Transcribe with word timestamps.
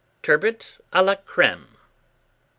TURBOT 0.23 0.79
A 0.93 1.03
LA 1.03 1.13
CREME. 1.13 1.67
341. 1.75 1.77